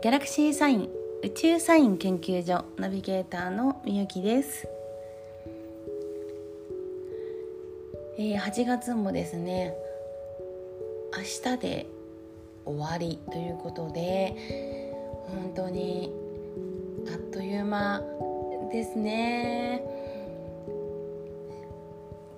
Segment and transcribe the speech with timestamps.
[0.00, 0.88] ギャラクシーサイン
[1.24, 4.68] 宇宙サイン研究所ナビゲーターのみゆきです、
[8.16, 9.74] えー、8月もですね
[11.16, 11.86] 明日で
[12.64, 14.36] 終わりということで
[15.26, 16.12] 本当に
[17.12, 18.00] あっという間
[18.70, 19.82] ですね。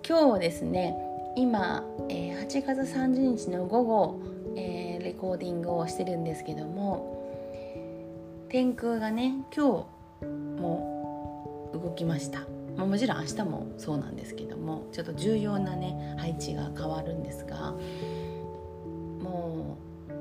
[0.08, 0.96] 今日ですね
[1.36, 4.20] 今、えー、8月30日の午後、
[4.56, 7.19] えー、レコーディングをしてるんですけども
[8.50, 9.86] 天空がね今
[10.20, 10.26] 日
[10.60, 12.40] も動きました
[12.76, 17.74] まあ、もちろん明日もそうなんですけどもちょっと重要なね配置が変わるんですが
[19.20, 19.76] も
[20.08, 20.12] う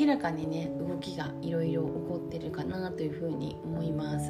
[0.00, 4.28] 明らかにね動きがいろいろ起こってるかなというふうに思います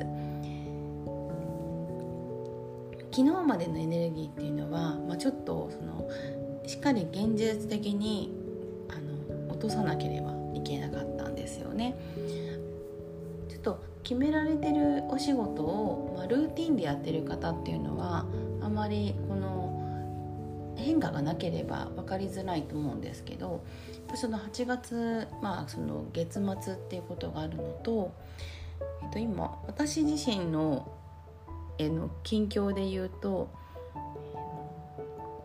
[3.13, 6.09] 昨日までのエネルギーっていうのは、まあ、ちょっとその
[6.67, 8.35] しっかり現実的に
[8.89, 8.95] あ
[9.39, 11.95] の落とさなければいけなかったんですよね。
[14.03, 18.27] 決められてるお仕事を、まあ、ルーティンでやってる方っていうのは
[18.61, 23.65] あまりこの変化がなければ分かりづらいと思うんですけど
[24.15, 28.13] その8月、まあ、その月末っていうことがあるのと、
[29.03, 30.91] えっと、今私自身の
[31.79, 33.49] えの近況で言うと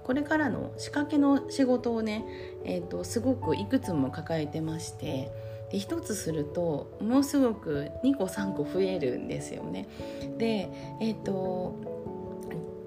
[0.03, 2.25] これからの仕掛けの仕事をね、
[2.63, 5.29] えっと、すごくいくつも抱えてまして。
[5.71, 9.87] で1つするとものすごく2個3個増えるんですよね。
[10.37, 11.75] でえっ、ー、と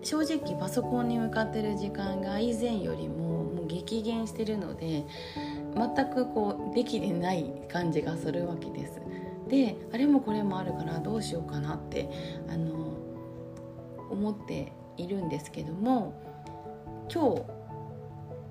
[0.02, 5.04] 正直パソコンに向かってる時間が以前よりももう激減してるので
[5.74, 9.00] 全くこうできてない感じがするわけです。
[9.48, 12.08] であれもこれもあるからどうしようかなって
[12.48, 12.94] あの
[14.10, 16.14] 思っているんですけども
[17.12, 17.42] 今日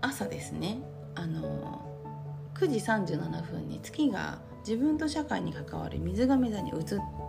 [0.01, 0.81] 朝ですね
[1.15, 1.88] あの
[2.59, 2.79] 9時
[3.15, 6.77] 37分に月が自分と社会に関わる水亀座に移っ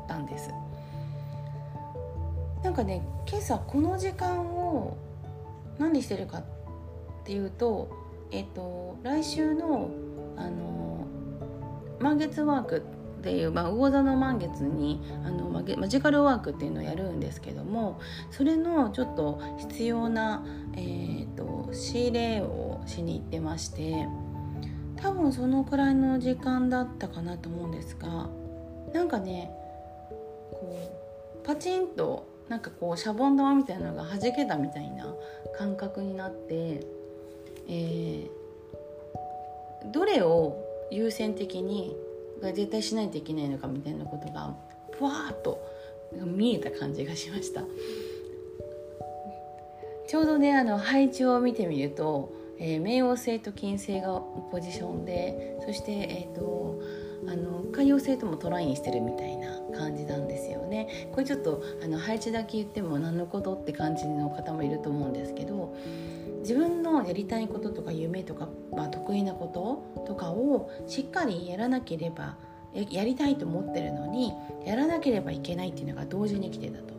[0.08, 0.50] たんです
[2.64, 4.96] なんかね今朝この時間を
[5.78, 6.44] 何してるかっ
[7.24, 7.88] ていうと
[8.32, 9.90] えっと来週の
[10.36, 11.06] あの
[12.00, 12.78] 満月ワーク
[13.20, 24.08] っていう、まあ、魚座の満月にあのママジカルワークっていうのをやるんですけどもそれのちょっと必要な、えーと、と仕入れをしに行ってまして。
[25.02, 28.28] 多分そのくらいの時間だったかなと思うんですが
[28.92, 29.50] なんかね
[30.50, 30.90] こ
[31.42, 35.06] うパチンとなんかこうシャボン玉みたいなのが弾けたみたいな
[35.56, 36.84] 感覚になって、
[37.68, 40.56] えー、どれを
[40.90, 41.96] 優先的に
[42.42, 44.54] 絶対しないといけないのかみたいなことが
[44.98, 45.62] ふわーっと
[46.12, 47.62] 見えた感じがしました。
[50.08, 56.78] ちょうどねあの配置を見てみるとえー、冥王星と金星がポジションでそして、えーと、
[57.26, 61.08] あの海洋星ともトラインしてるみたいな感じなんですよね。
[61.12, 65.74] これちょっとあの配置だけ言っても何のことって感じの方もいると思うんですけど
[66.40, 72.36] 自分のやりたいこととか夢とか、まあ、得意なこととかをしっかりやらなければ
[72.74, 74.32] やりたいと思ってるのに
[74.64, 76.89] やらなければいけないっていうのが同時に来てたと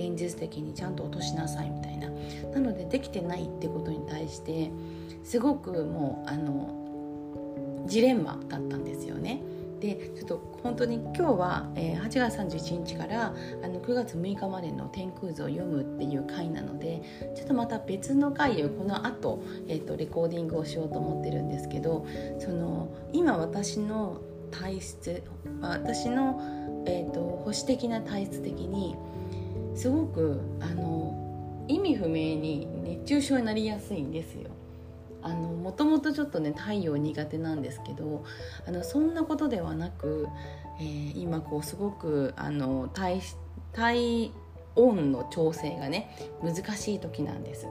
[0.00, 2.08] 現実的にちゃんと落としなさいみたいな
[2.52, 4.70] なのでできてないってことに対して
[5.22, 9.42] すごくもうあのジレンマだったんですよね。
[9.80, 17.02] でちょっと本当に今日は、え、8月31日からあの9月6日までの天空図を読むっていう回なので
[17.34, 22.06] ちょっとまた別の回をこの後、えーと、レコーディングをしようと思ってるんですけど
[22.38, 25.22] その今私の体質
[25.62, 26.38] 私の、
[26.86, 28.96] えーと保守的な体質的に
[29.80, 34.50] すごくあの意味不明に熱中症になりやすいんですよ。
[35.22, 38.24] あのもともとちょっとね太陽苦手なんですけど
[38.66, 40.28] あのそんなことではなく、
[40.78, 43.22] えー、今こうすごくあの体
[43.72, 44.32] 体
[44.76, 47.66] 温の調整がね難しい時なんです。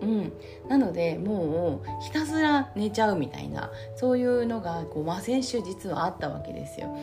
[0.00, 0.32] うん、
[0.68, 6.96] なのでもうひたすら寝ちゃうみたいなそういうのがこう、まあ、先週実はあったわけですよ。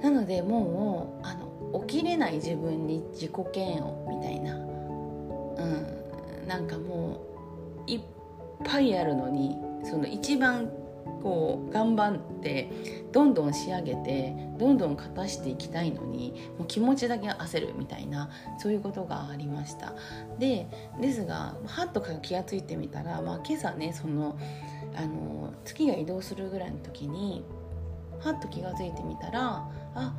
[0.00, 1.50] なのでもうあの
[1.86, 7.20] 起きれない自分に自己嫌悪みたいな、うん、なんかも
[7.86, 8.00] ういっ
[8.64, 10.70] ぱいあるのにその一番
[11.22, 12.70] こう頑張って
[13.12, 19.94] どんどん仕上げてどんどん勝たしていきたいのにもう気持ちだけ焦るみたいなそういうことがありました。
[20.38, 20.66] で
[21.00, 24.38] ですがはっと気が付いてみたら、まあ、今朝ねその
[24.96, 27.44] あの月が移動するぐらいの時に
[28.20, 30.14] はっと気が付いてみたらあ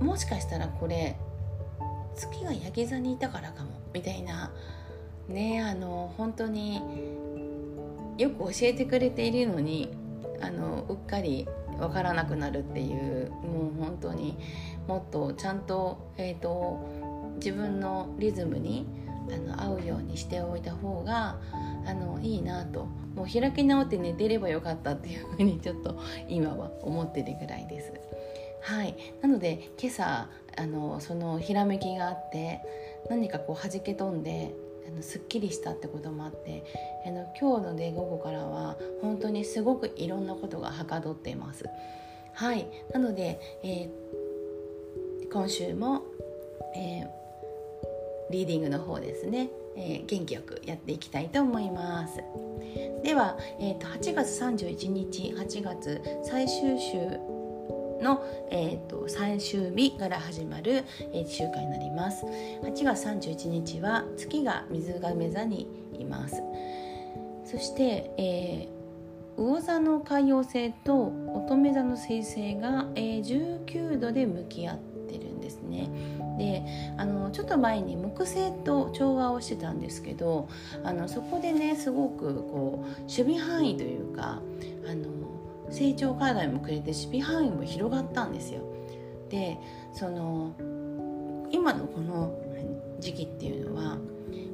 [0.00, 1.16] もしかしたらこれ
[2.14, 3.70] 月がヤギ座にいたからかも。
[3.92, 4.52] みたいな。
[5.28, 6.80] ねあの本当に
[8.16, 9.90] よく教えてくれているのに
[10.40, 11.48] あのうっかり
[11.78, 14.38] 分からなくなるっていうもう本当に
[14.86, 18.86] もっとちゃんと,、えーと、自分のリズムに
[19.32, 21.38] あの合うようにしておいた方が
[21.84, 22.86] あのいいなと。
[23.16, 27.92] もう開き直って寝てればよかったっていうふうにちょっと今は思ってるぐらいです。
[28.66, 32.60] はい、なので今朝あのそのひらめきがあって
[33.08, 34.52] 何かこう弾け飛んで
[34.88, 36.64] あのすっきりしたってこともあって
[37.06, 41.64] あの今日ので午後からは本当にすごくいろんなことがはかどっています。
[42.34, 46.02] はいなので、えー、今週も、
[46.74, 47.08] えー、
[48.32, 52.16] リーディングの方ですね、えー、元気よくやっていきたいと思います。
[53.04, 57.35] では、えーと、8月31日8月最終週
[58.02, 62.24] の、えーと、最終日から始まる、えー、週間になります。
[62.62, 66.42] 8月31日は月が水亀座にいます。
[67.44, 74.78] そして、えー、魚座の海洋星と乙女座の水星が、えー、19度で向き合っ
[75.08, 75.88] てるんですね。
[76.38, 76.62] で
[76.98, 80.48] あのちょっと前に木星と調和をしてたんですけど
[80.84, 84.42] あのそこでねすごくこう守備範囲というか
[84.86, 85.25] あの
[85.70, 88.60] 成長課題もくれて守備範囲も広がったんですよ。
[89.28, 89.58] で
[89.92, 90.52] その
[91.50, 92.34] 今のこの
[93.00, 93.98] 時期っていうのは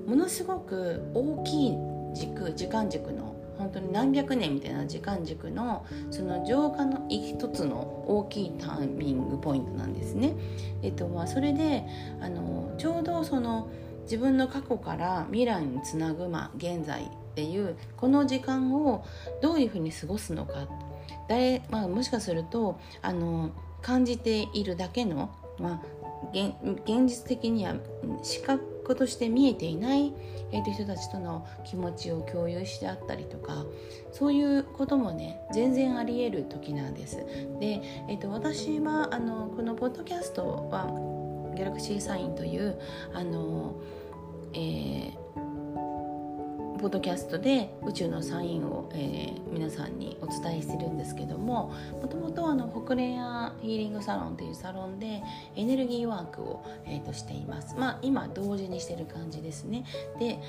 [0.07, 1.77] ものすごく大きい
[2.15, 10.35] 軸時間軸の本当に何百年みたいな時間軸のその浄化の一つの大きいターミングポイントなんですね。
[10.83, 11.85] えっとまあ、それで
[12.21, 13.69] あのちょうどその
[14.03, 19.05] 自分の過去から未来につなぐ、まあ、現在っていうこの時間を
[19.41, 20.69] どういうふうに過ごすのかっ
[21.33, 25.87] 誰、まあ、もしかするとあの感じているだけの、まあ、
[26.33, 27.75] 現実的には
[28.23, 30.13] 視覚として見えていない、
[30.53, 33.65] えー、と人たちとの気持ちを共有してあったりとか
[34.13, 37.17] そういうこともね全然ありえる時なんです。
[37.59, 40.87] で、えー、と私はあのこのポッドキャストは
[41.57, 42.79] ギャラクシーサインという
[43.15, 43.81] あの、
[44.53, 45.13] えー、
[46.83, 55.23] ポッドキャストで宇宙のサインを、えー、皆さんにお伝えしてるんですけどももともとあの北レアヒーリングサロンというサロンで
[55.55, 57.77] エネルギーワークを、えー、としています。
[57.77, 59.85] まあ今同時にしてる感じですね。
[60.19, 60.41] で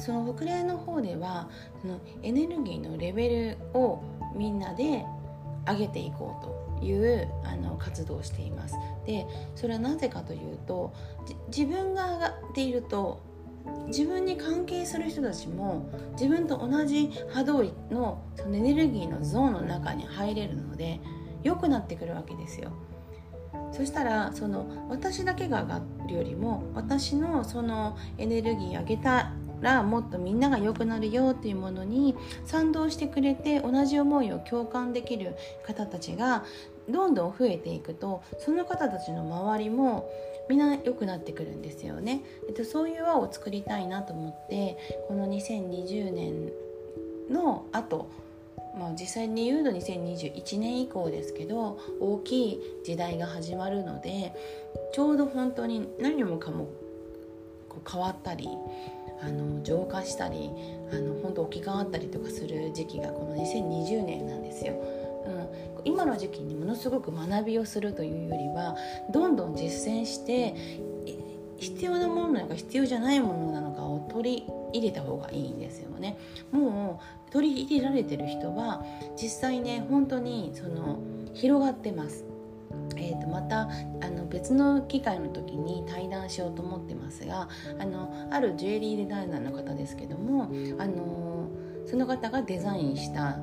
[0.00, 1.48] その北霊の方では
[1.82, 4.02] そのエネルギーのレベルを
[4.34, 5.04] みんなで
[5.68, 6.36] 上げていこ
[6.76, 8.74] うというあの活動をしています。
[9.06, 9.24] で
[9.54, 10.92] それはなぜかというと
[11.46, 13.33] 自分が上がっていると
[13.86, 21.00] 自分に関係する人たちも自分と同じ波動のそのエネルギーのゾーンの中に入れるので
[21.42, 22.72] 良くなってくるわけですよ。
[23.72, 32.14] そしたらその私だけが上がるよりも私のそのエネルギー上げたらもっとみんなが良くなるよっていうものに
[32.44, 35.36] 賛同してくれて同じ思いを共感できる
[35.66, 36.44] 方たちが
[36.88, 40.10] どんどん増えていくとその方たちの周りも
[40.48, 42.22] みんな良くなってくるんですよね。
[42.48, 44.76] えっと、そういう輪を作りたいなと思って
[45.08, 46.52] この2020年
[47.30, 48.08] の後
[48.78, 54.34] まあ、実際に言うと2021年以降ですけど大きい時代が始まるので
[54.92, 56.68] ちょうど本当に何もかも
[57.88, 58.48] 変わったり
[59.22, 60.50] あの浄化したり
[60.92, 64.74] あの本当置き換わったりとかする時期がこの2020年なんですよ。
[65.26, 68.76] うん、今の時期にものすごく学びをするというよりは
[69.12, 70.54] どんどん実践して
[71.58, 76.18] 必要なものなのか必要じゃないものなのかを取り入れた方がいいんですよね。
[76.50, 78.84] もう取り入れられてる人は
[79.16, 81.00] 実際ね本当にその
[81.32, 82.24] 広がってます。
[82.96, 83.66] えー、とまたあ
[84.10, 87.48] の別の機会の時に対談しようと思ってますが
[87.78, 91.48] あのあるジュエリーデザイナーの方ですけどもあの
[91.86, 93.38] その方がデザインした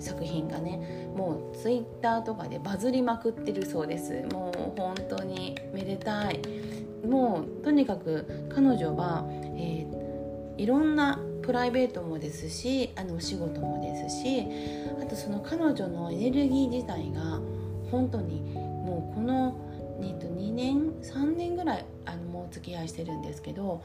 [0.00, 4.22] 作品がねもうツイッターとかでバズりまくってるそうです。
[4.32, 6.40] もう本当にめでたい。
[7.06, 9.24] もうとにかく彼女は、
[9.56, 14.46] えー、いろんなプライベートもですしあのお仕事もですし
[15.00, 17.40] あとその彼女のエネルギー自体が
[17.90, 19.56] 本当にもうこの、
[20.02, 23.82] えっと、2年3年ぐらいあのもうお付き合いしてるんですけど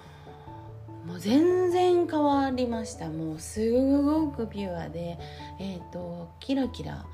[1.06, 3.10] もう全然変わりました。
[3.10, 3.72] もうす
[4.02, 5.20] ごくピュアで、
[5.60, 7.06] えーと、キラキラ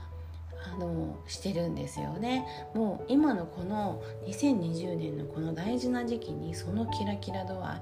[0.63, 2.45] あのしてるんですよね。
[2.73, 7.81] もう今のこの2020年のこの大事な時期にそのキラキラ度合い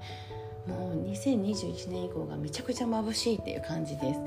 [0.68, 4.20] もう2021年以降がめちゃくちゃ眩しいっていう感じです。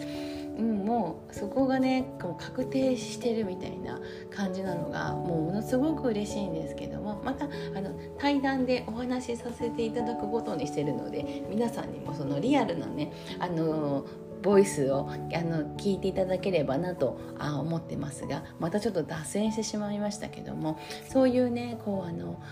[0.58, 3.98] うん、もうそこがねこう確定してるみたいな
[4.30, 14.04] 感じなのがもうものすごく嬉しいんですけどもまたあの対談でお話しさせていただくことにしてるので皆さんにもそのリアルなねあの
[14.42, 22.42] ボイスをあの聞いていただければなとあ思ってますがまたちょっと脱線してしまいましたけどもそういうねこうあの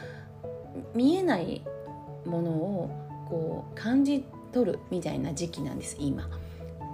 [0.95, 1.63] 見えない
[2.25, 6.29] ものをこう感じ取るみたいな時期なんです今。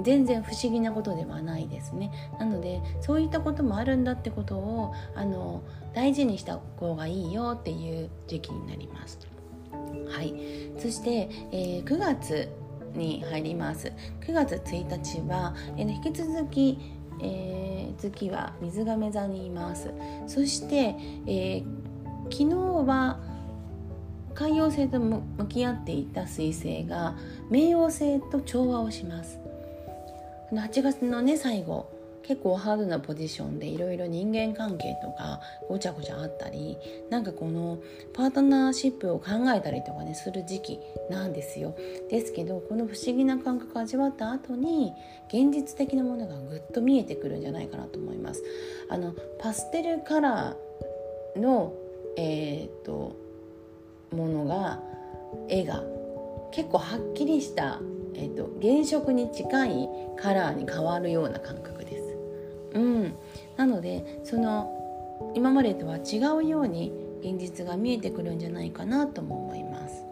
[0.03, 2.13] 全然不思議なことではないですね。
[2.39, 5.63] なのでそういったこともあるんだってことをあの
[5.95, 9.19] 大事にした方がいいよっていう時期になります。
[10.09, 10.35] はい。
[10.79, 12.49] そして、えー、9月
[12.95, 13.93] に入ります。
[14.21, 16.79] 9月1日は、えー、引き続き、
[17.23, 19.91] えー、月は水亀座にいます。
[20.27, 20.95] そして、
[21.27, 21.65] えー、
[22.25, 22.55] 昨日
[22.87, 23.19] は
[24.37, 27.17] 海洋星と向き合っていた水星が
[27.51, 29.41] 冥王星と調和をします。
[30.53, 31.91] 8月のね最後
[32.23, 36.77] 結構ハードなポジションでいろいろ人間関係とかごちゃごちゃあったり
[37.09, 37.79] なんかこの
[38.15, 41.75] パートナーシップを考えたりとかねする時期なんですよ。
[42.11, 44.93] ですけどこの不思議な感覚を味わった後に
[45.29, 48.43] 現実的なものがぐっと見えてくるんじゃないかなと思います。
[48.91, 51.73] あのパステルカラーの
[52.17, 53.26] えー、っと
[54.17, 54.81] ものが
[55.49, 55.83] 絵が
[56.51, 57.81] 結構はっきりした
[58.19, 62.17] えーと、原色に近いカラーに変わるような感覚です。
[62.73, 63.15] うん、
[63.57, 64.73] なのでその
[65.35, 70.05] 今までとは違うように現実が見えてくるんじゃないかなとも思います。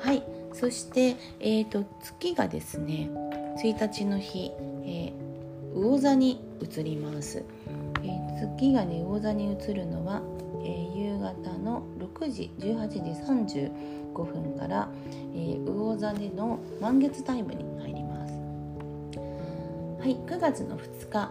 [0.00, 0.22] はい
[0.52, 3.10] そして、えーと、月がですね
[3.62, 4.52] 1日の日、
[4.84, 7.44] えー、魚座に移ります、
[8.02, 10.22] えー、月がね魚座に移るのは、
[10.62, 11.86] えー、夕方の
[12.18, 12.98] 6時18時
[13.60, 14.88] 35分から、
[15.34, 18.32] えー、魚座での満月タイムに入ります。
[20.00, 21.30] はい9月の2日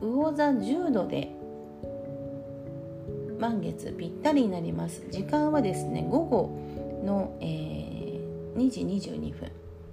[0.00, 1.32] 魚座10度で
[3.38, 5.02] 満月ぴったりになります。
[5.10, 6.50] 時間はですね午後
[7.04, 9.50] の、えー、2時22分。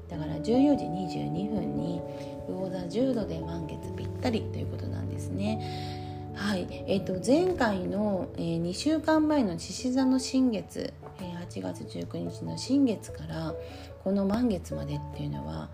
[0.10, 0.42] だから14
[0.78, 2.02] 時22分に
[2.48, 6.07] 魚座10度で満月ぴったりということなんですね。
[6.38, 13.56] はいえーと、前回の、えー、2週間前の獅子座の新月、えー、8月19日の新月から
[14.04, 15.70] この満月までっていうのは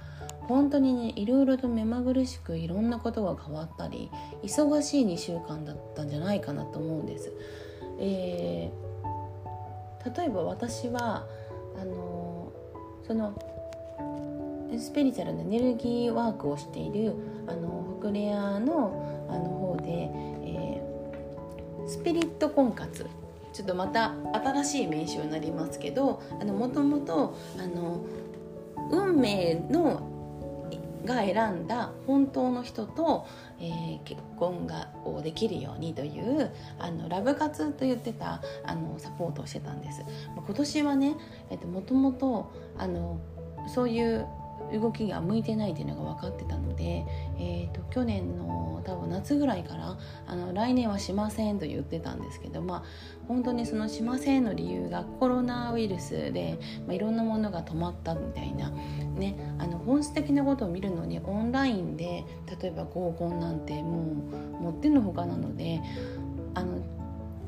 [0.48, 4.10] 本当にねいろいろと目まぐるしくいろんなことが変わったり
[4.42, 7.34] 忙しい2週間だったんじゃないかなと思うんです。
[8.00, 11.28] えー、例えば私は
[11.78, 12.52] あの
[13.06, 13.38] その
[14.80, 17.14] スピリチュアルなエネルギーワークをしている
[17.48, 20.10] あのフクレアのあの方で、
[21.88, 23.06] スピリット婚活
[23.54, 27.36] ちょっとまた新しい名称になりますけどもともと
[28.92, 30.10] 運命の
[31.06, 33.28] が選んだ本当の人と、
[33.60, 40.02] えー、結婚がをできるようにというあのラブ活と言ってたあのサポートをしてたんです。
[40.36, 41.16] 今年はね、
[41.50, 43.20] えっと、もともとあの
[43.68, 44.26] そういう
[44.80, 47.06] 動きが向いてないっていうのが分かってたので、
[47.38, 52.84] えーと、去年の多分夏ぐらいからあの来年はしませんと言ってたんですけどまあ
[53.28, 58.72] 本当にそのしませんの理由がコロナウイルスで、まあ、いろんなものが止まったみたいな、
[59.16, 62.26] ね、あの本質的なことを見るのにオンラインで
[62.62, 64.04] 例えば合コンなんても
[64.60, 65.82] う持ってのほかなので
[66.56, 66.84] あの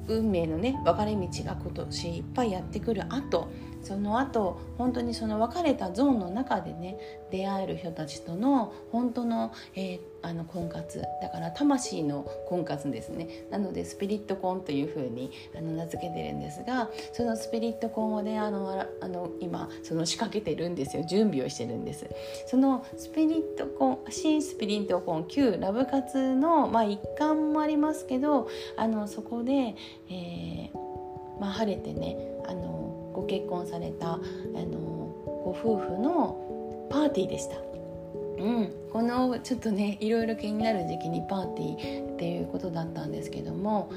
[0.08, 3.50] 運命のね分かれ道が今年いっぱいやってくる後
[3.86, 6.98] その後本当にその別れたゾーンの中でね
[7.32, 11.04] 出会える人たちとの本当の,、えー、あの婚活。
[11.22, 13.46] だから魂の婚活ですね。
[13.52, 21.06] なのでスピリット婚というふうにあの名付けてるんですがそのスピリット婚をねあのあの今その仕掛けてるんですよ。
[21.08, 22.10] 準備をしてるんです。
[22.48, 29.76] そのスピリット婚新スピリット婚旧ラブ活の、まあ、一環もありますけどあのそこで、
[30.10, 30.86] えー
[31.40, 32.35] まあ、晴れてね
[33.16, 34.20] ご結婚されたあの
[35.44, 37.56] ご夫婦のパーティーでした。
[38.38, 43.90] うん、このちょっとねいろいろ気になる時期にパーティーっていうことだったんですけども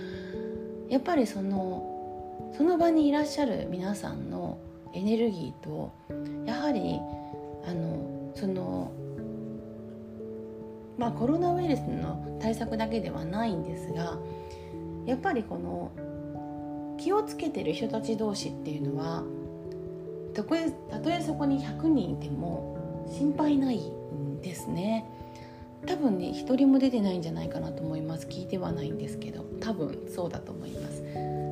[0.89, 4.59] やっぱりそのその場にいらっしゃる皆さんの
[4.95, 5.93] エネルギーと
[6.47, 7.01] やはり
[7.67, 8.93] あのその
[10.97, 14.19] まあコロナウイルスの対策だけではないんですが
[15.05, 15.91] やっぱりこの
[16.99, 19.25] 気をつけてる人たち同士っていうのは
[20.35, 25.05] たとえたとえそこに100人いても心配ないんですね。
[25.87, 28.27] 多分ね一人も出てないんじゃないかなと思います。
[28.27, 31.03] 聞いてはないんですけど多分そうだと思います。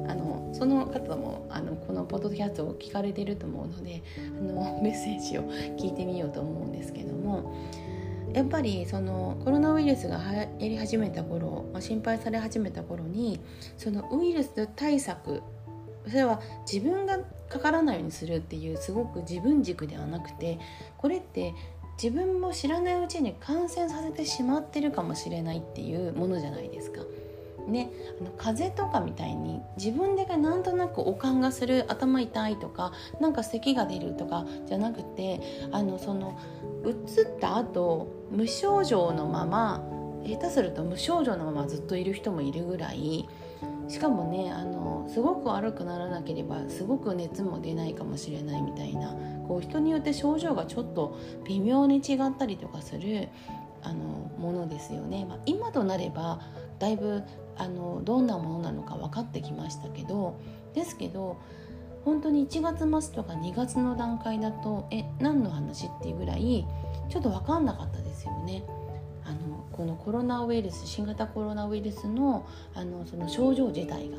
[0.08, 4.02] あのその方もあのこのポッドキャストを聞かれてると思うので
[4.38, 5.42] あのメッセージを
[5.76, 7.54] 聞いてみようと思うんですけども
[8.32, 13.40] やっぱりそのコロナウイルスがやり始めた頃、心配され始めた頃に
[13.78, 15.42] そのウイルス対策
[16.06, 16.40] それは
[16.70, 17.18] 自分が
[17.48, 20.58] かからないようにするっていうすごく自分軸ではなくて
[20.98, 21.54] これって
[22.02, 27.00] 自分も知らないうちに感染させてしまってるかもしれないっていうものじゃないですか。
[27.66, 35.40] ね、あの風邪とかみたいに自分でがなんとなく悪寒がする頭痛いとかなんか咳が出るとかじゃなくて
[35.72, 36.38] あのその
[36.84, 39.84] うつった後無症状のまま
[40.24, 43.28] 下手すると無症状のままずっといる人もいるぐらい
[43.88, 49.14] しかもねあのすごく悪くならなければすごく熱も出ないかもしれないみたいな
[49.46, 53.28] こう人によって症状がちょっと微妙に違ったりとかする
[53.82, 55.24] あのものですよね。
[55.28, 56.40] まあ、今となれば
[56.80, 57.22] だいぶ
[57.56, 60.38] あのどんなものなのか分かってきましたけど
[60.74, 61.38] ですけど
[62.04, 66.66] 本当に1月末とか2月の段階だとえ何の話っていうぐらい
[67.08, 68.62] ちょっと分かんなかったですよね。
[69.24, 74.18] あのこのコロナウイルス新型コロナウイルスのあのその症状自体が。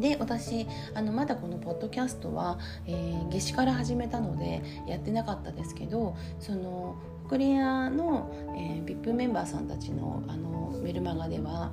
[0.00, 6.96] で私あのまだこのポッドキャストは、えー、夏至から始めたのでやってなかったですけどその
[7.28, 11.70] クレアの、えー、VIP メンバーさんたちのあのメルマガでは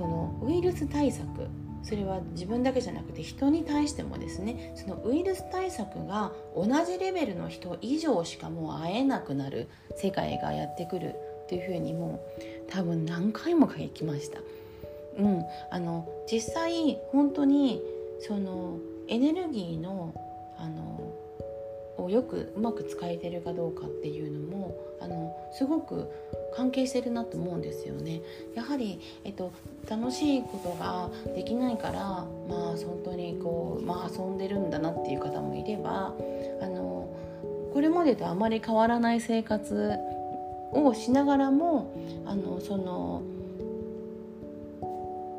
[0.00, 1.26] このウイルス対策
[1.82, 11.14] それは自分だけじゃなくて人に対してもですねそのウイルス対策が同じレベルの人以上しかもう会えなくなる世界がやってくる
[11.44, 12.24] っていうふうにも
[12.70, 14.40] 多分何回も書きました。
[15.18, 17.82] うん、あの実際本当に
[18.20, 18.78] その
[19.08, 20.14] エネルギーの
[20.56, 21.12] あの
[22.04, 26.10] をよくうまく使えてるかどうかっていうのもあのすごく
[26.54, 28.22] 関係してるなと思うんですよね。
[28.54, 29.52] やはり、えっと、
[29.88, 32.00] 楽しいことができないから
[32.48, 36.14] まあ本当にこう、まあ、遊んでるんだなっていう方もいれば
[36.60, 37.08] あの
[37.72, 39.94] これまでとあまり変わらない生活
[40.72, 41.92] をしながらも
[42.26, 43.22] あのその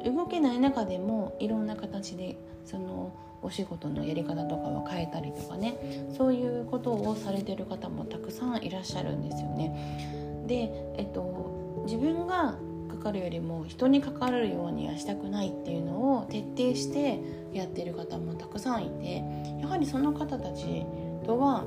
[0.04, 5.78] 動けない中でもいろんな形でそのお仕事のやり方とかを変えたりとかね
[6.16, 10.31] そういうことをされてる方もたくさんいらっしゃるんですよね。
[10.48, 12.58] で、えっと、自分が
[12.90, 17.20] かかるよりも人にかかるようにはしたくないっていうのを徹底して
[17.54, 19.24] やってる方もたくさんいて
[19.62, 20.86] やはりその方たち
[21.26, 21.66] とは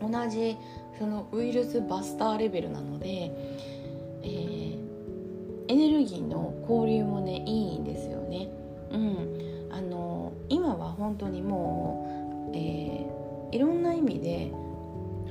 [0.00, 0.56] 同じ
[0.98, 3.32] そのウイルスバスターレベルなので、
[4.22, 4.78] えー、
[5.68, 8.48] エネルギーの交流もねいいんですよね。
[8.90, 14.52] うん、あの今は本当にもう、えー、いろんな意味で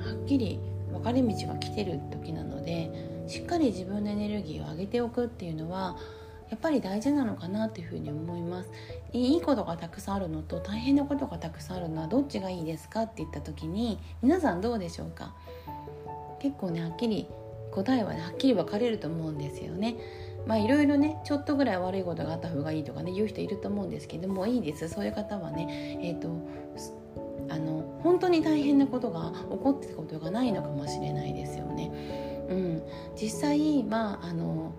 [0.00, 0.58] はっきり
[0.90, 5.96] 分かれ道が来てる時なのでしっかり自分のエネルギーを上げておくっていうのは
[6.50, 8.70] やっぱり大事なのかなというふうに思います。
[9.12, 15.34] いいことがたくさんあるのと大変なことがたくさんあるのはどっちがいいですかって言った時に皆さんどうでしょうか？
[16.40, 17.26] 結構ねはっきり
[17.72, 19.96] 答えはねはっきり分かれると思うんですよね。
[20.46, 24.88] まあいろいろねちょっとぐらい悪いことがあった方がいいとかね言う人いると思うんですけどもいいです。
[24.88, 26.28] そういう方はねえっ、ー、と
[27.48, 32.29] あの本当に大変なことが起こってたことがないのかもしれないですよね。
[32.50, 32.82] うん、
[33.14, 34.72] 実際まああの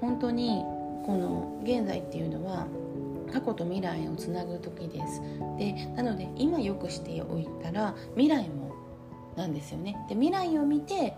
[0.00, 0.64] 本当に
[1.04, 2.66] この現在っていうのは
[3.32, 5.20] 過去と未来をつなぐ時です。
[5.58, 8.74] でなので今よくしておいたら未来も
[9.36, 9.96] なんですよね。
[10.08, 11.14] で未来を見て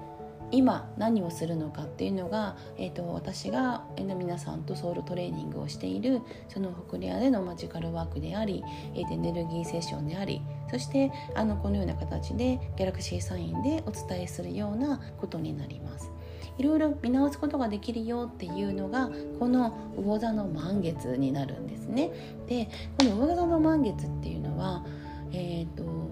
[0.52, 8.62] 今何をするのかっていうのが、えーと、私が皆さんとソウルトレーニングをしているその北レアでのマジカルワークであり、
[8.94, 16.10] えー、エネルギーセッションでありそしてあのこのような形でギャラクシーサインでお伝えするようなことになります。
[16.58, 22.10] いろいろ見直すことができるよっていうのがこの魚座の満月になるんですね。
[22.46, 24.84] でこの魚座の満月っていうのは、
[25.32, 26.10] えーと、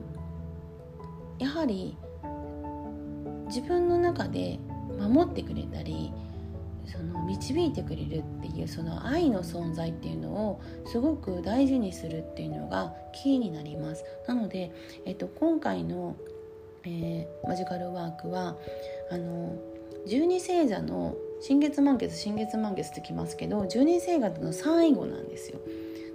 [1.39, 1.99] やはり
[3.49, 4.59] 自分の中で
[4.99, 6.13] 守ってくれたり
[6.87, 14.73] その導いてくれるっていうその愛の存在っていうのをすごく大事にするっていうのがキーになりますなので、
[15.05, 16.17] えっと、今回の、
[16.85, 18.57] えー、マジカルワークは
[19.11, 19.57] あの
[20.07, 25.61] 十二星座の新月満月新月満月ってきますけど十二星座の最後なんですよ。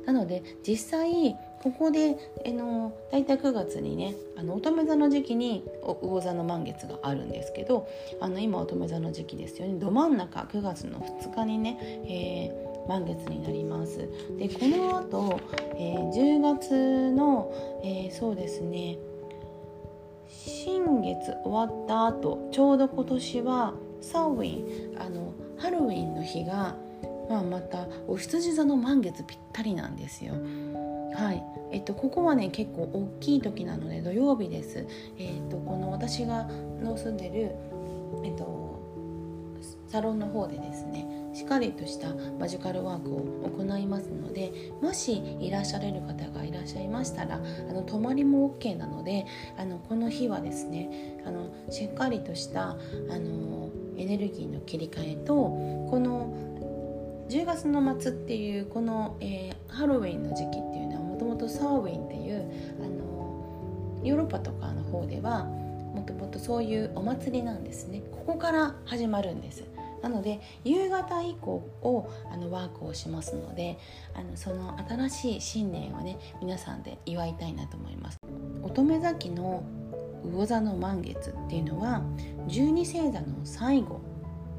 [0.06, 7.88] なので実際ここでえの大体9月にねあの乙女座の時期に魚座の満月があるんですけど
[8.20, 13.98] あの今乙女座の時期ですよねど真ん中9月の2日にね、えー、満月になります
[14.38, 15.40] でこの後、
[15.78, 18.98] えー、10月の、えー、そうですね
[20.28, 26.76] 新月終わった後ちょうど今年はサウィンあのハロウィンの日が、
[27.30, 30.34] まあ、またお羊座の満月ぴったりなんですよ。
[31.14, 34.86] はいえっと、ここはね結構大きい時なので土曜日です。
[35.18, 36.44] えっと、この私が
[36.82, 37.56] の住んでる、
[38.24, 38.80] えっと、
[39.88, 47.36] サロンの方でですねしっかりとしたマジカルワークを行いますのでもしいらっしゃれる方がいらっしゃいましたら
[47.70, 49.26] あの泊まりも OK なので
[49.58, 52.76] あのこの日はですねあのしっかりとしたあ
[53.20, 56.34] のエネルギーの切り替えとこの
[57.30, 60.83] 10月の末っていうこの、えー、ハロウィンの時期っていう
[61.24, 68.02] ともとサーウィンっていうあのヨーロッパとかの方ではもともとそういうお祭りなんですね。
[68.12, 69.64] ここから始まるんです。
[70.02, 73.78] なので夕方以降をあのワークをしますので
[74.14, 78.18] あのその新しい新年をね皆さんで祝いたいなと思います。
[78.64, 79.64] 乙女座期の
[80.26, 82.02] 魚座の満月っていうのは
[82.48, 84.02] 十二星座の最後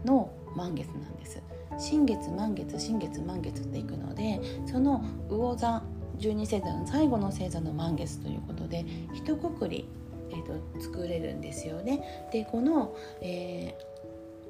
[0.06, 1.42] の満月なんです。
[1.76, 5.82] 新月満月新月満月っていくのでその魚座
[6.18, 9.88] 十二星座の最後の星座の満月ということで一括り、
[10.30, 12.28] えーと、作れるんですよね。
[12.32, 13.74] でこの、え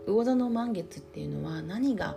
[0.07, 2.17] ー、魚座の満月っていうのは何が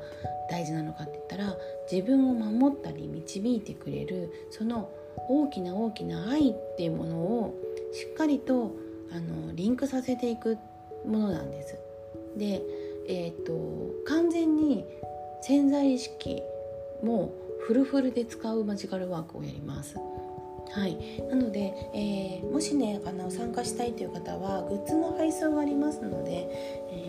[0.49, 1.57] 大事なのかって言ったら
[1.91, 4.89] 自分を守ったり導いてくれるその
[5.29, 7.55] 大きな大きな愛っていうものを
[7.93, 8.75] しっかりと
[9.11, 10.57] あのリンクさせていく
[11.05, 11.77] ものなんです。
[12.37, 12.61] で
[13.07, 13.53] えーと、
[14.05, 14.85] 完全に
[15.41, 16.41] 潜在意識
[17.01, 19.97] もフルフルで使うマジカルワークをやります。
[20.71, 20.97] はい、
[21.29, 26.49] なので、えー、もしねあの参加したいという方はグッズの配送がありますので、
[26.91, 27.06] え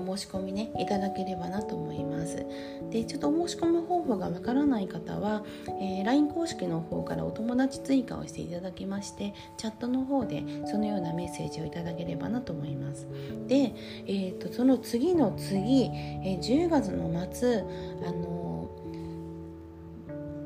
[0.00, 2.44] お申し込みねいただければなと思います。
[2.90, 5.44] でちょっとお申し込む方法がわからない方は、
[5.80, 13.06] えー、LINE 公式の方からお友達追加をしていただきましてチャットの方でそのようなメッセージをいただければなと思います。
[13.46, 13.74] で、
[14.06, 17.64] えーと、その次の次、えー、10月の末
[18.06, 18.70] あの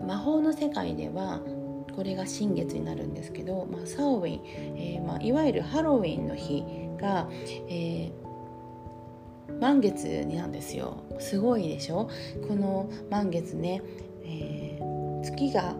[0.02, 1.40] ー、魔法の世界では
[1.94, 4.42] これが新月になるんですけど、まあ、サーウィン、
[4.76, 6.64] えーまあ、いわゆるハロウィンの日
[7.00, 7.28] が、
[7.68, 8.23] えー
[9.60, 11.02] 満月になんですよ。
[11.18, 12.08] すごいでしょ？
[12.48, 13.82] この満月ね、
[14.24, 15.74] えー、月が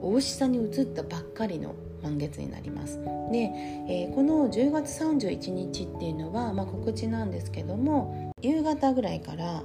[0.00, 3.00] お牛座に移ったばっかりの満月になります。
[3.32, 3.50] で、
[3.88, 9.62] えー、この10月31日っていうのは、まあ、告知なんですけども夕方ぐらいから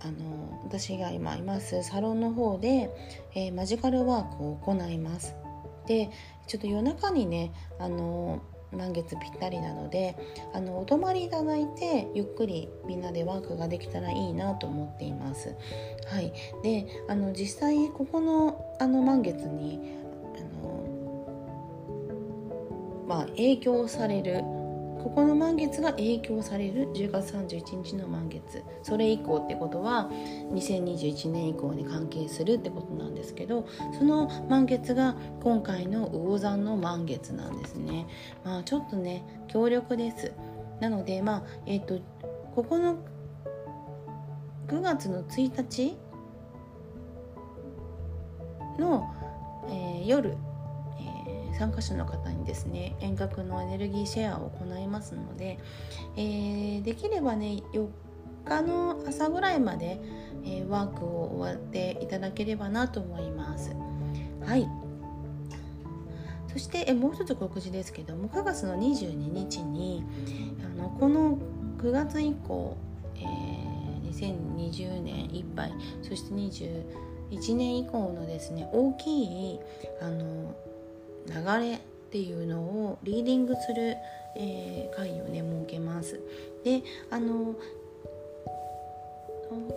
[0.00, 2.90] あの私が今いますサロンの方で、
[3.34, 5.34] えー、マジカルワークを行います。
[5.86, 6.10] で
[6.46, 8.42] ちょっと夜中にねあの
[8.74, 10.16] 満月ぴったりなので
[10.52, 15.54] あのお泊まりいただいてゆっくりみんなでワークができたらいいなと思っています。
[16.06, 16.32] はい、
[16.62, 19.80] であの実際ここのあの満月に
[20.36, 20.84] あの、
[23.06, 24.42] まあ、影響される
[25.04, 28.64] ここの満月が影響される10月31日の満月。
[28.82, 30.08] それ以降ってことは
[30.50, 33.66] 2021年以降に関係するってことなんですけど
[33.98, 38.06] その満月が今回の魚座の満月なんですね。
[38.44, 40.32] まあちょっとね強力です。
[40.80, 42.00] なのでまあえっ、ー、と
[42.54, 42.96] ここの
[44.68, 45.98] 9月の1日
[48.78, 49.04] の、
[49.68, 50.34] えー、夜
[51.58, 55.58] 参加者の方にですね遠隔のエネルギーシェアを行いますので、
[56.16, 57.88] えー、できればね4
[58.44, 60.00] 日の朝ぐらいまで、
[60.44, 63.74] えー、ワークを終わっていただければなと思います。
[64.44, 64.68] はい
[66.52, 70.04] そしてえもう一つ告知ですけども9月の22日に
[70.64, 71.36] あのこの
[71.78, 72.76] 9月以降、
[73.16, 79.58] えー、2020年いっぱいそして21年以降のですね大きい
[80.00, 80.54] あの
[81.26, 81.78] 流れっ
[82.10, 83.96] ていうのをリーディングする、
[84.36, 86.20] えー、会をね設けます。
[86.64, 87.54] であの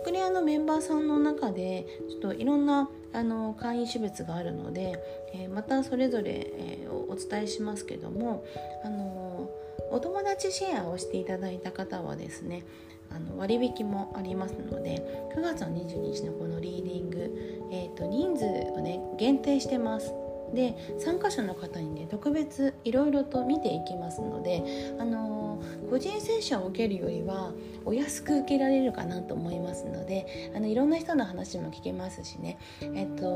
[0.04, 4.98] クレアのメンバーさんの中でちょっといろんなあの会員種別があるので、
[5.34, 8.44] えー、またそれぞれ、えー、お伝えしますけども
[8.84, 9.50] あの
[9.90, 12.64] お友達シェアをしていただいた方はですね
[13.10, 20.27] あの割引もありますので9月の22日のこのリーディング、えーと人数をね限定してます。
[20.54, 27.52] で参加者の方にね特別いろいろと見ていきますので、あのー、個人セッションを受けるよりは
[27.84, 33.26] お安く受けられるかなと思いますのであのいろんな人の話も聞けますしねえっと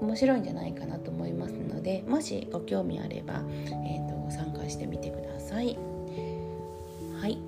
[0.00, 3.42] 面白いんじゃないかなと思いますのでもしご興味あれば、
[3.86, 5.78] えっと、参加してみてください。
[7.20, 7.38] はい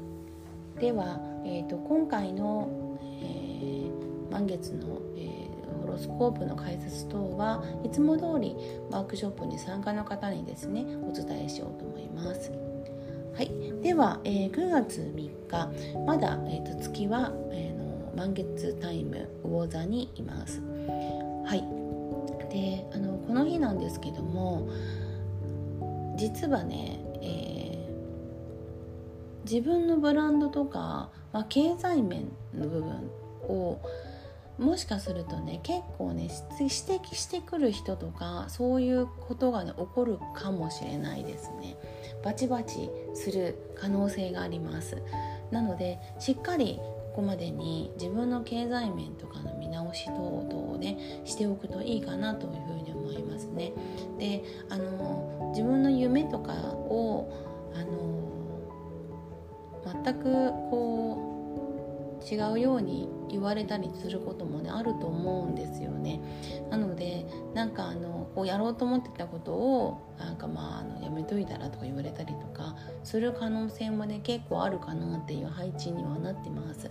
[0.80, 5.00] では、えーと、今回の、えー、満月の、
[5.86, 8.56] ホロスコープの解説等はいつも通り
[8.90, 12.50] ワークショップに参加の方にですねお伝えしようと思います。
[13.34, 13.50] はい、
[13.82, 15.70] では、えー、9月3日
[16.06, 20.60] まだ、えーと、月は、えー、の満月タイム魚座にいます。
[21.44, 21.86] はい
[22.50, 24.68] であのこの日なんですけども
[26.16, 33.10] 実はね、えー、自分のブランドとか、まあ、経済面の部分
[33.48, 33.78] を
[34.58, 41.76] もしかするとね結構ね指摘してくる人とかそういうことがね起こるかもしれないですね。
[42.24, 45.02] バチバチする可能性があります。
[45.50, 53.72] なのでしっかりここまでに自分の経済面とかの見直し等々をねしておくといいかなというふうに思いますね。
[54.18, 57.32] であの自分の夢とかを
[57.74, 58.16] あの
[60.04, 66.20] 全くこう違うように言われたりすることもねあると思うんですよね。
[66.70, 76.90] なのでなんかあのこうやろうと思ってたことをなんかまああのやめといたらとか言われたりとかする可能性もね結構あるかなっていう配置にはなってます。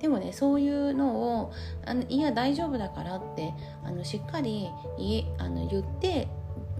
[0.00, 1.52] でもねそういうのを
[1.84, 3.52] あのいや大丈夫だからって
[3.84, 6.28] あのしっかりいあの言って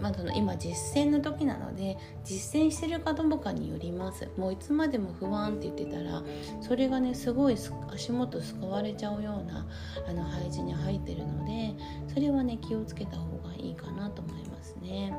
[0.01, 4.29] まあ、その今実践の時なので実践してるかどうかによります。
[4.37, 6.23] もういつまでも不安って言ってたら
[6.61, 7.57] それがねすごい
[7.93, 9.67] 足元すくわれちゃうような
[10.09, 11.75] あの配置に入ってるので
[12.13, 15.13] それはね気をつけた方がいいかなと思いますね。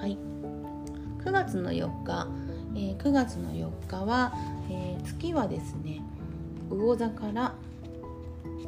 [0.00, 0.18] はい。
[1.24, 2.28] 9月の4日、
[2.74, 4.32] えー、9月の4日は、
[4.70, 6.00] えー、月はですね
[6.70, 7.54] 魚座から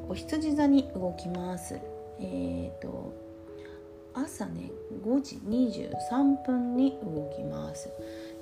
[0.09, 1.79] お羊座に動きます。
[2.19, 3.30] えっ、ー、と
[4.15, 4.71] 朝ね
[5.05, 7.91] 5時23分に動きます。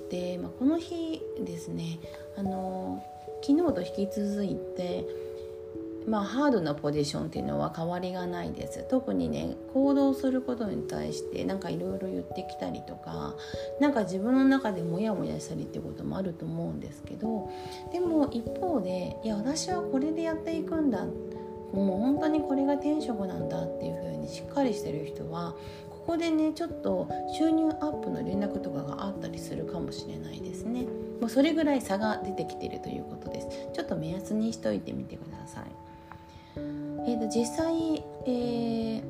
[0.09, 1.99] で、まあ、この日ですね
[2.37, 3.03] あの
[3.41, 5.05] 昨日と引き続いて
[6.07, 8.83] まあ、ハードなポジションっていうのは変わりがないです。
[8.89, 13.35] 特にね行動することに対してなんかいろいろ言ってきたりとか
[13.79, 17.51] 何か自分の中でモヤモヤしたりっていうこともあると思うんですけど
[17.91, 21.05] でも一方でいや私はこれでやっていくんだ。
[21.71, 25.55] もう本当にこれが転職なんだっていう風にしっかりしてる人は
[25.89, 30.85] ここでねちょっと収入アップの連絡とかがあったりするかもしれないですね。
[31.19, 33.47] もうそれぐらい差が出てきてるということです。
[33.73, 35.65] ちょっと目安にしといてみてください。
[37.05, 39.03] えーと、実際、えー、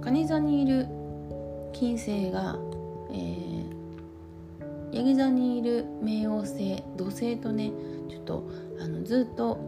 [0.00, 0.86] 蟹座にいる
[1.72, 2.56] 金星が、
[3.10, 7.72] えー、ヤギ座にいる冥王星土星とね
[8.08, 8.48] ちょっと
[8.80, 9.58] あのずっと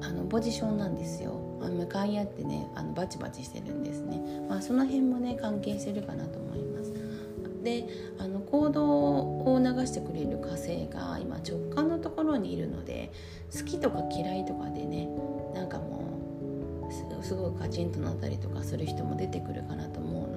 [0.00, 1.37] あのポジションなんですよ。
[1.66, 6.92] 向かい合ってねあのバチバチしてるんですね、まあ、その辺もね関係してるかなと思います。
[7.62, 7.86] で
[8.18, 8.84] あの行動
[9.54, 13.10] を流してくれる火星が今直感のところにいるので
[13.52, 15.08] 好きとか嫌いとかでね
[15.54, 15.98] なんかも
[17.20, 20.27] うすごいカチンとなったりとかする人も出てくるかなと思う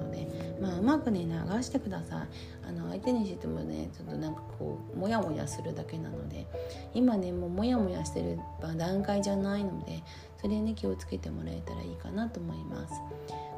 [0.62, 2.28] まあうまくね流してください。
[2.68, 6.46] あの相手にしてもねちょっとなんかこうモヤモヤするだけなので
[6.94, 8.38] 今ねもうモヤモヤしてる
[8.76, 10.02] 段階じゃないので
[10.40, 12.94] それね気をつけてもらえたらいいかなと思います。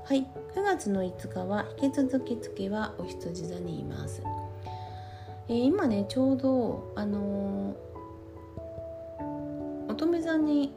[0.06, 0.26] はい。
[0.54, 4.22] 9月の5日は引き続き月はお羊座にいます、
[5.48, 10.72] えー、今ねちょうどあのー、乙女座に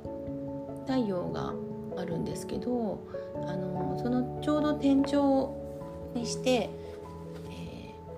[0.88, 1.54] 太陽が
[1.96, 3.04] あるんですけど、
[3.36, 5.67] あのー、そのちょうど天頂
[6.14, 7.78] にして、えー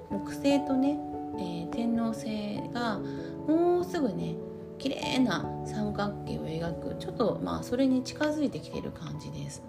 [0.10, 0.98] 木星とね、
[1.38, 3.00] え天王星が
[3.48, 4.36] もうすぐね
[4.80, 9.64] 綺麗な三角形を描くちょっとまあそれに近づいてきてる感じです。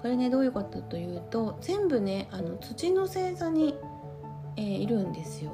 [0.00, 3.76] これねどういうことというと全部ねあの土の星座に、
[4.56, 5.50] えー、いるんですよ。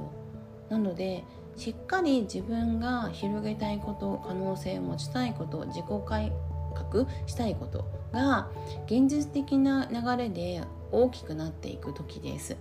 [0.68, 1.24] なので
[1.56, 6.32] しっかり自分が広げたいこと可能性を持ちたいこと自己改
[6.74, 8.48] 革したいことが
[8.86, 12.56] 現実的な流れで大きくなっていく時です。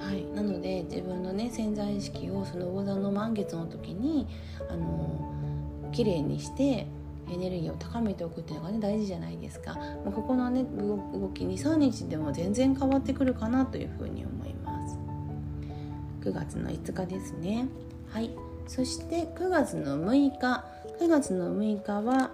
[0.00, 4.26] はい、なので自分のね潜在意識をその魚座の満月の時に
[4.68, 5.32] あの
[5.92, 6.86] 綺麗にして
[7.30, 9.74] エネルギーを高めておくっていうのがね大事じゃないですか、
[10.04, 14.98] まあ、ここのね動き23日でも全然変わってくるかなというふうに思います。
[16.20, 17.68] 9月の5日ですね。
[18.10, 18.30] はい。
[18.66, 20.64] そして9月の6日。
[21.00, 22.30] 9月の6日は、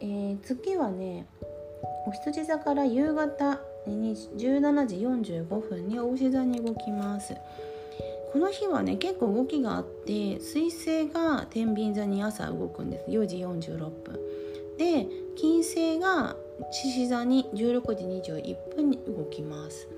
[0.00, 1.26] えー、月はね
[2.06, 7.34] お羊座から夕方17時45分にお牛座に動きます。
[8.32, 13.10] この日はね結構動きがあって水星が天秤座に朝動くんです。
[13.10, 14.20] 4時46分。
[14.78, 16.36] で金星が
[16.70, 19.88] 獅子座に16時21分に動きます。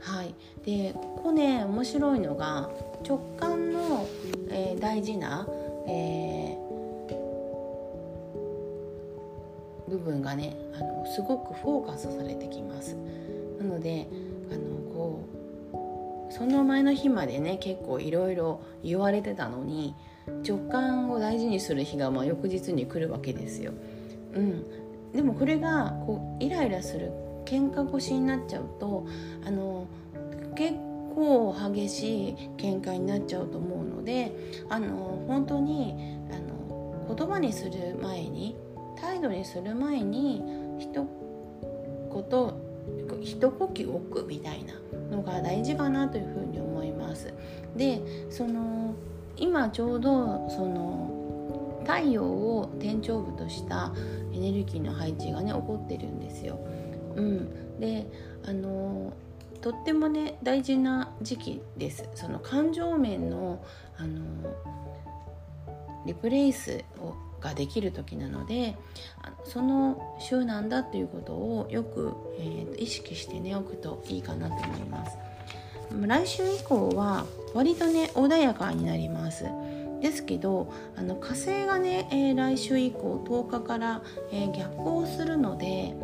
[0.00, 0.34] はい。
[0.64, 2.70] でここね面白いのが
[3.06, 4.08] 直感の、
[4.50, 5.46] えー、大事な、
[5.86, 6.65] えー
[9.88, 12.96] 部分がねあのすごくフォーカスされてきます
[13.58, 14.08] なので
[14.50, 14.60] あの
[14.92, 15.28] こ
[16.28, 19.94] うその前の日までね結構いろいろ言われてたのに
[20.46, 23.72] 直感を大事にする日がまあ翌日に来るわけですよ。
[24.34, 24.64] うん、
[25.12, 27.12] でもこれがこうイライラする
[27.44, 29.06] 喧嘩腰になっちゃうと
[29.46, 29.86] あの
[30.56, 30.74] 結
[31.14, 34.32] 構激しい喧嘩になっちゃうと思うので
[34.68, 35.94] あの本当に
[36.32, 38.56] あの言葉にする前に
[39.00, 40.42] 態度にする前に
[40.78, 42.66] 一言
[43.20, 44.74] 一呼吸置くみたいな
[45.16, 47.32] のが大事かなというふうに思います。
[47.76, 48.94] でその
[49.36, 53.92] 今ちょうどその太陽を天頂部とした
[54.32, 56.58] エネルギーの配置がね起こってるんですよ。
[57.14, 58.06] うん、で
[58.46, 59.12] あの
[59.60, 63.64] とってもね大事な時期ですその感情面の
[63.98, 64.20] あの
[66.06, 68.76] リプレイスをができる時なので
[69.44, 75.16] その週なんだっていうことをよく、えー、意識してねおくといいかなと思います。
[76.06, 79.44] 来週以降は割とね穏やかになります。
[80.00, 85.94] ですけどあの火星がね、えー、来週以降10日から、えー、逆行するので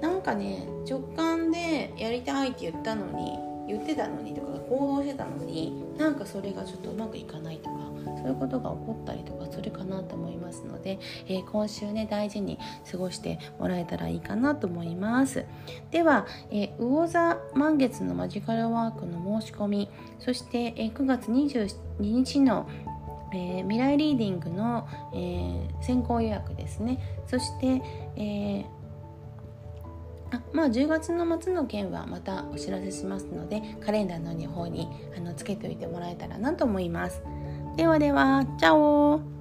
[0.00, 3.38] なんかね直感でやりたいって言ったのに
[3.68, 12.58] 言ってたのにとか行動してたのになんかそれがちょっとうまくいかないとかそういうことが起こったりとかするかなと思いますので、えー、今週ね大事に
[12.90, 15.44] 過ごしてもらえたらいいかなと思います
[15.90, 22.68] では、えー、魚座満月のマジカルワークの申し込みそして、えー、9月22日の
[23.30, 27.82] えー、未来リーディングの、えー、先行予約ですねそして、
[28.16, 28.78] えー
[30.30, 37.22] あまあ10月の末の件はまたお知らせしますのでカレンダーの方にあのつけておいてもらえたらなと思います。
[37.78, 39.37] ではでは、チャオ。